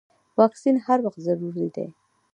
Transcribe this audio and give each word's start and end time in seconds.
واکسین 0.39 0.75
هر 0.85 0.99
وخت 1.05 1.19
ضروري 1.27 1.67
دی. 1.75 1.87